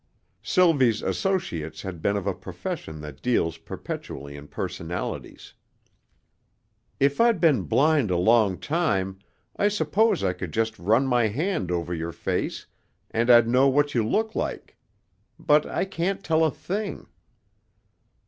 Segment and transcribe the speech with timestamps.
[0.41, 5.53] Sylvie's associates had been of a profession that deals perpetually in personalities.
[6.99, 9.19] "If I'd been blind a long time,
[9.57, 12.65] I suppose I could just run my hand over your face,
[13.11, 14.75] and I'd know what you look like.
[15.37, 17.05] But I can't tell a thing."